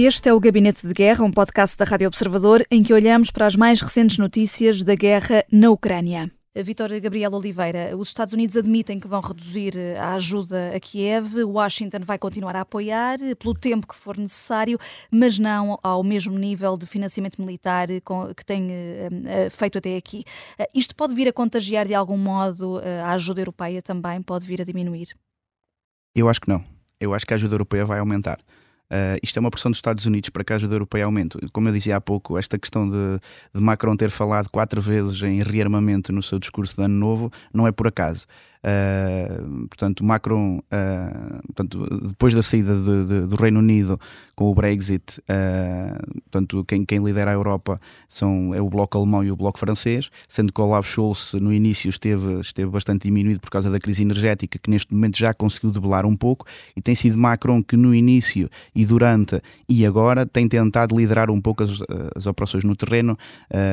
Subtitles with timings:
[0.00, 3.46] Este é o Gabinete de Guerra, um podcast da Rádio Observador em que olhamos para
[3.46, 6.30] as mais recentes notícias da guerra na Ucrânia.
[6.54, 11.42] Vitória Gabriel Oliveira, os Estados Unidos admitem que vão reduzir eh, a ajuda a Kiev,
[11.42, 14.78] Washington vai continuar a apoiar eh, pelo tempo que for necessário,
[15.10, 17.88] mas não ao mesmo nível de financiamento militar
[18.36, 20.22] que tem eh, feito até aqui.
[20.72, 24.22] Isto pode vir a contagiar de algum modo a ajuda europeia também?
[24.22, 25.08] Pode vir a diminuir?
[26.14, 26.64] Eu acho que não.
[27.00, 28.38] Eu acho que a ajuda europeia vai aumentar.
[28.90, 31.38] Uh, isto é uma pressão dos Estados Unidos para que a ajuda europeia aumente.
[31.52, 33.20] Como eu dizia há pouco, esta questão de,
[33.54, 37.66] de Macron ter falado quatro vezes em rearmamento no seu discurso de Ano Novo não
[37.66, 38.26] é por acaso.
[38.58, 44.00] Uh, portanto, Macron, uh, portanto, depois da saída de, de, do Reino Unido
[44.34, 49.24] com o Brexit, uh, portanto, quem, quem, lidera a Europa são, é o Bloco Alemão
[49.24, 53.50] e o Bloco Francês, sendo que Olaf Scholz no início esteve, esteve bastante diminuído por
[53.50, 56.44] causa da crise energética, que neste momento já conseguiu debelar um pouco,
[56.76, 61.40] e tem sido Macron que no início e durante e agora tem tentado liderar um
[61.40, 61.70] pouco as,
[62.14, 63.16] as operações no terreno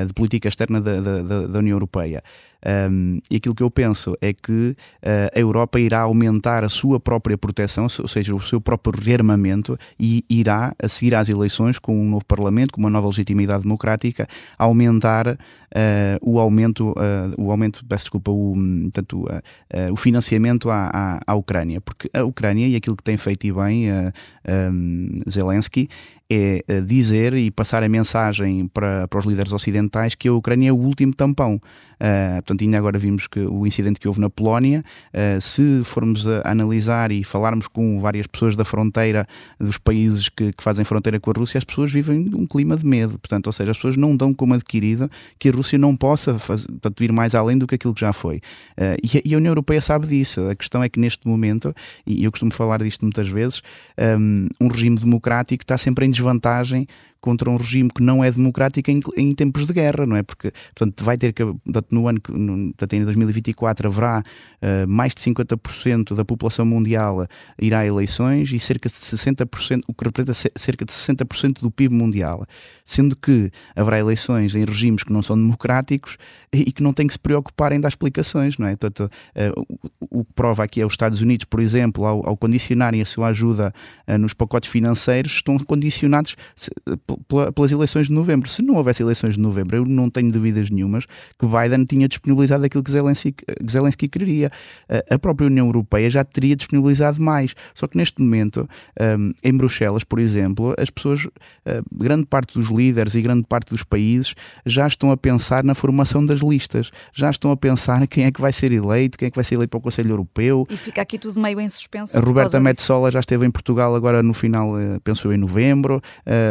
[0.07, 2.23] de política externa da, da, da União Europeia.
[2.65, 6.99] Um, e aquilo que eu penso é que uh, a Europa irá aumentar a sua
[6.99, 11.99] própria proteção, ou seja, o seu próprio rearmamento, e irá, a seguir às eleições, com
[11.99, 15.37] um novo Parlamento, com uma nova legitimidade democrática, aumentar uh,
[16.21, 16.93] o aumento, uh,
[17.37, 18.55] o aumento, peço desculpa, o,
[18.91, 19.25] tanto,
[19.91, 23.51] o financiamento à, à, à, Ucrânia, porque a Ucrânia, e aquilo que tem feito e
[23.51, 23.87] bem
[24.71, 25.89] um, Zelensky,
[26.29, 30.73] é dizer e passar a mensagem para, para os líderes ocidentais que a Ucrânia é
[30.73, 31.61] o último tampão.
[31.95, 36.27] Uh, portanto, ainda agora vimos que o incidente que houve na Polónia, uh, se formos
[36.27, 39.27] a analisar e falarmos com várias pessoas da fronteira
[39.59, 42.85] dos países que, que, fazem fronteira com a Rússia, as pessoas vivem um clima de
[42.85, 43.17] medo.
[43.19, 46.67] Portanto, ou seja, as pessoas não dão como adquirido que a Rússia não possa fazer,
[46.67, 48.37] portanto, ir mais além do que aquilo que já foi.
[48.77, 50.41] Uh, e, e, a União Europeia sabe disso.
[50.49, 51.73] A questão é que neste momento,
[52.05, 53.61] e eu costumo falar disto muitas vezes,
[54.19, 56.87] um, um regime democrático está sempre em desvantagem
[57.25, 60.21] contra um regime que não é democrático em, em tempos de guerra, não é?
[60.21, 65.15] Porque, portanto, vai ter que, portanto, no ano, no, portanto, em 2024 haverá uh, mais
[65.15, 67.25] de 50% da população mundial
[67.59, 71.95] irá a eleições e cerca de 60%, o que representa cerca de 60% do PIB
[71.95, 72.45] mundial,
[72.85, 76.17] sendo que haverá eleições em regimes que não são democráticos
[76.53, 78.75] e que não têm que se preocupar em dar explicações, não é?
[78.75, 79.65] Portanto, uh,
[79.99, 83.29] o, que prova aqui é os Estados Unidos, por exemplo, ao, ao condicionarem a sua
[83.29, 83.73] ajuda
[84.07, 86.35] uh, nos pacotes financeiros, estão condicionados
[87.53, 88.49] pelas eleições de novembro.
[88.49, 91.05] Se não houvesse eleições de novembro, eu não tenho dúvidas nenhumas
[91.39, 93.35] que Biden tinha disponibilizado aquilo que Zelensky,
[93.69, 94.51] Zelensky queria.
[95.09, 97.55] A própria União Europeia já teria disponibilizado mais.
[97.73, 98.67] Só que neste momento,
[99.17, 101.29] hum, em Bruxelas, por exemplo, as pessoas, hum,
[101.93, 104.33] grande parte dos líderes e grande parte dos países
[104.65, 108.41] já estão a pensar na formação das listas, já estão a pensar quem é que
[108.41, 110.67] vai ser eleito, quem é que vai ser eleito para o Conselho Europeu.
[110.69, 112.17] E fica aqui tudo meio em suspenso.
[112.17, 116.01] A Roberta Metsola já esteve em Portugal agora no final, eh, penso eu, em novembro.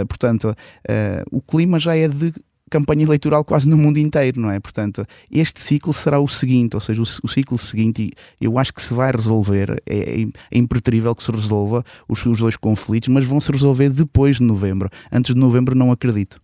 [0.08, 2.32] Portanto, uh, o clima já é de
[2.70, 4.58] campanha eleitoral quase no mundo inteiro, não é?
[4.58, 8.10] Portanto, este ciclo será o seguinte, ou seja, o, o ciclo seguinte,
[8.40, 12.24] e eu acho que se vai resolver, é, é, é impreterível que se resolva os,
[12.26, 14.90] os dois conflitos, mas vão se resolver depois de novembro.
[15.12, 16.40] Antes de novembro, não acredito.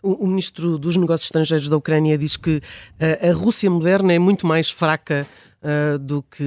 [0.00, 4.46] O, ministro dos Negócios Estrangeiros da Ucrânia diz que uh, a Rússia moderna é muito
[4.46, 5.26] mais fraca
[5.56, 6.44] Uh, do que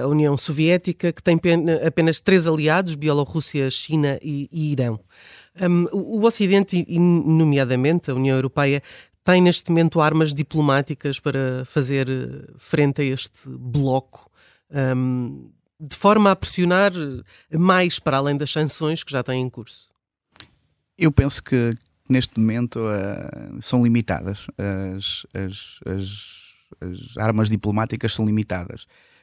[0.00, 1.40] a União Soviética, que tem
[1.84, 5.00] apenas três aliados: Bielorrússia, China e, e Irão.
[5.60, 8.82] Um, o Ocidente, e nomeadamente a União Europeia,
[9.22, 14.30] tem neste momento armas diplomáticas para fazer eh, frente a este bloco,
[14.96, 16.92] um, de forma a pressionar
[17.52, 19.88] mais para além das sanções que já têm em curso?
[20.96, 21.74] Eu penso que
[22.08, 24.46] neste momento uh, são limitadas.
[24.58, 28.82] As, as, as, as, armas diplomáticas são limitadas.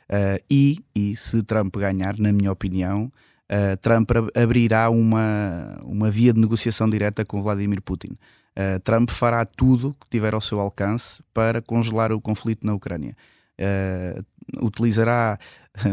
[0.09, 3.11] Uh, e, e se Trump ganhar, na minha opinião,
[3.51, 8.17] uh, Trump abrirá uma, uma via de negociação direta com Vladimir Putin.
[8.57, 13.15] Uh, Trump fará tudo que tiver ao seu alcance para congelar o conflito na Ucrânia.
[13.59, 14.23] Uh,
[14.61, 15.37] utilizará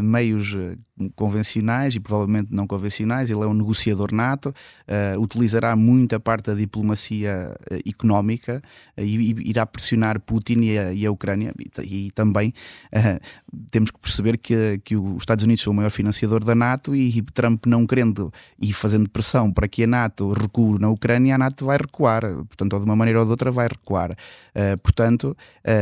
[0.02, 0.76] meios eh,
[1.14, 4.54] convencionais e provavelmente não convencionais, ele é um negociador nato,
[4.86, 8.62] uh, utilizará muita parte da diplomacia uh, económica
[8.96, 11.52] uh, e, e, irá pressionar Putin e a, e a Ucrânia.
[11.82, 12.54] E, e também
[13.70, 17.20] temos que perceber que, que os Estados Unidos são o maior financiador da NATO e
[17.22, 21.66] Trump não querendo e fazendo pressão para que a NATO recue na Ucrânia, a NATO
[21.66, 22.22] vai recuar.
[22.22, 24.16] Portanto, ou de uma maneira ou de outra vai recuar.
[24.82, 25.36] portanto,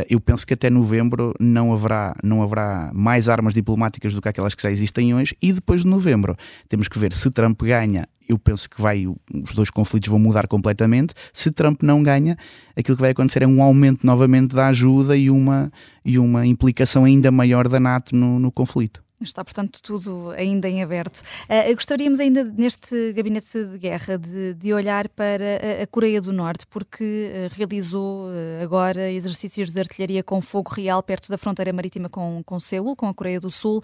[0.09, 2.62] eu penso que até novembro não haverá, não haverá
[2.95, 6.37] mais armas diplomáticas do que aquelas que já existem hoje, e depois de novembro
[6.69, 8.07] temos que ver se Trump ganha.
[8.29, 11.13] Eu penso que vai, os dois conflitos vão mudar completamente.
[11.33, 12.37] Se Trump não ganha,
[12.77, 15.73] aquilo que vai acontecer é um aumento novamente da ajuda e uma,
[16.05, 19.03] e uma implicação ainda maior da NATO no, no conflito.
[19.25, 21.23] Está, portanto, tudo ainda em aberto.
[21.45, 25.45] Uh, gostaríamos ainda, neste gabinete de guerra, de, de olhar para
[25.81, 30.73] a, a, Coreia do Norte, porque uh, realizou uh, agora exercícios de artilharia com fogo
[30.73, 33.83] real perto da fronteira marítima com, com Seul, com a Coreia do Sul.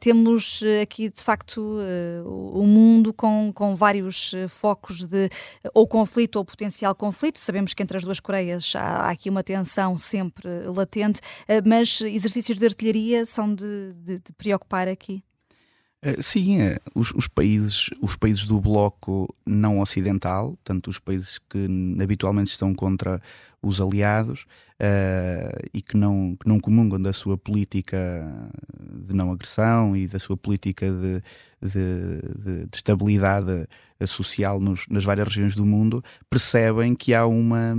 [0.00, 1.78] temos aqui, de facto,
[2.24, 5.28] o mundo com, com vários focos de
[5.74, 7.38] ou conflito ou potencial conflito.
[7.38, 11.20] Sabemos que entre as duas Coreias há, há aqui uma tensão sempre latente,
[11.64, 15.22] mas exercícios de artilharia são de, de, de preocupar aqui?
[16.02, 16.78] Eh, sim, é.
[16.94, 21.68] os, os, países, os países do bloco não ocidental, portanto, os países que
[22.02, 23.22] habitualmente estão contra
[23.62, 24.42] os aliados
[24.80, 27.98] uh, e que não, que não comungam da sua política
[29.06, 31.22] de não agressão e da sua política de,
[31.62, 33.66] de, de, de estabilidade
[34.06, 37.74] social nos, nas várias regiões do mundo, percebem que há uma,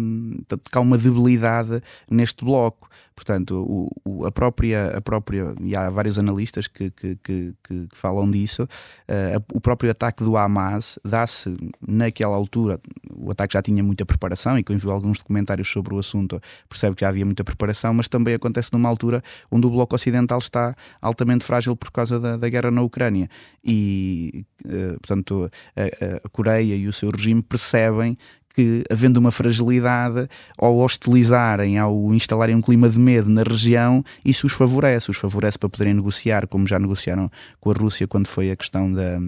[0.47, 2.89] que há uma debilidade neste bloco.
[3.15, 7.87] Portanto, o, o, a, própria, a própria, e há vários analistas que, que, que, que
[7.91, 12.79] falam disso, uh, o próprio ataque do Hamas dá-se naquela altura,
[13.13, 16.39] o ataque já tinha muita preparação, e quem viu alguns documentários sobre o assunto
[16.69, 20.39] percebe que já havia muita preparação, mas também acontece numa altura onde o bloco ocidental
[20.39, 23.29] está altamente frágil por causa da, da guerra na Ucrânia.
[23.63, 28.17] E, uh, portanto, a, a Coreia e o seu regime percebem
[28.53, 30.27] que, havendo uma fragilidade,
[30.57, 35.57] ao hostilizarem, ao instalarem um clima de medo na região, isso os favorece, os favorece
[35.57, 39.19] para poderem negociar, como já negociaram com a Rússia quando foi a questão da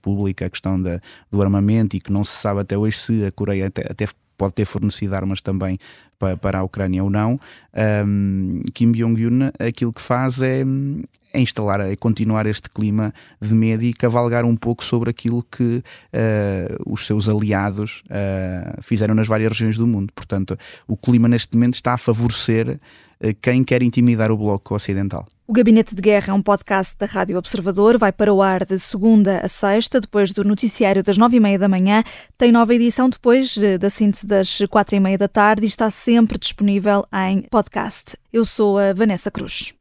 [0.00, 1.00] pública, a questão da,
[1.30, 4.06] do armamento, e que não se sabe até hoje se a Coreia até, até
[4.42, 5.78] pode ter fornecido armas também
[6.40, 7.38] para, a Ucrânia ou não.
[8.04, 10.64] Um, Kim Jong-un aquilo que faz é,
[11.32, 15.76] é instalar, é continuar este clima de medo e cavalgar um pouco sobre aquilo que
[15.78, 15.82] uh,
[16.92, 20.12] os seus aliados uh, fizeram nas várias regiões do mundo.
[20.12, 22.80] Portanto, o clima neste momento está a favorecer
[23.20, 25.24] uh, quem quer intimidar o Bloco Ocidental.
[25.52, 27.98] O Gabinete de Guerra é um podcast da Rádio Observador.
[27.98, 31.58] Vai para o ar de segunda a sexta, depois do noticiário das nove e meia
[31.58, 32.02] da manhã.
[32.38, 36.38] Tem nova edição depois da síntese das quatro e meia da tarde e está sempre
[36.38, 38.16] disponível em podcast.
[38.32, 39.74] Eu sou a Vanessa Cruz.